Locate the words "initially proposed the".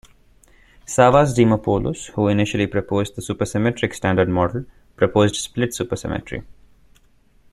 2.27-3.21